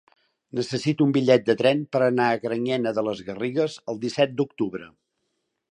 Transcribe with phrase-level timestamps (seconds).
[0.59, 4.91] Necessito un bitllet de tren per anar a Granyena de les Garrigues el disset d'octubre.